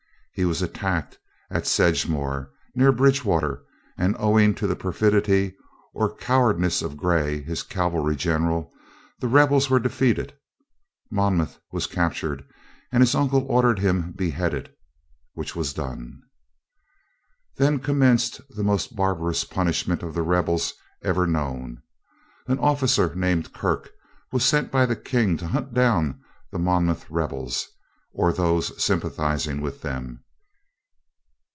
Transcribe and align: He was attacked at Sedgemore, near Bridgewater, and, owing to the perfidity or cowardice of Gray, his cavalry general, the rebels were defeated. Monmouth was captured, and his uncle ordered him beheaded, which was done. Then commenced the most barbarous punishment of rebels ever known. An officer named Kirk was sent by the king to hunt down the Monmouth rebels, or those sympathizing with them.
He 0.33 0.45
was 0.45 0.61
attacked 0.61 1.19
at 1.51 1.67
Sedgemore, 1.67 2.51
near 2.73 2.91
Bridgewater, 2.93 3.63
and, 3.97 4.15
owing 4.17 4.55
to 4.55 4.65
the 4.65 4.77
perfidity 4.77 5.53
or 5.93 6.15
cowardice 6.15 6.81
of 6.81 6.95
Gray, 6.97 7.41
his 7.41 7.63
cavalry 7.63 8.15
general, 8.15 8.71
the 9.19 9.27
rebels 9.27 9.69
were 9.69 9.77
defeated. 9.79 10.33
Monmouth 11.11 11.59
was 11.73 11.85
captured, 11.85 12.43
and 12.93 13.03
his 13.03 13.13
uncle 13.13 13.45
ordered 13.51 13.79
him 13.79 14.13
beheaded, 14.13 14.71
which 15.33 15.53
was 15.55 15.73
done. 15.73 16.21
Then 17.57 17.77
commenced 17.79 18.39
the 18.55 18.63
most 18.63 18.95
barbarous 18.95 19.43
punishment 19.43 20.01
of 20.01 20.15
rebels 20.17 20.73
ever 21.03 21.27
known. 21.27 21.83
An 22.47 22.57
officer 22.57 23.13
named 23.13 23.53
Kirk 23.53 23.91
was 24.31 24.45
sent 24.45 24.71
by 24.71 24.85
the 24.85 24.95
king 24.95 25.37
to 25.37 25.47
hunt 25.49 25.73
down 25.73 26.21
the 26.51 26.57
Monmouth 26.57 27.07
rebels, 27.11 27.67
or 28.13 28.33
those 28.33 28.83
sympathizing 28.83 29.61
with 29.61 29.81
them. 29.83 30.21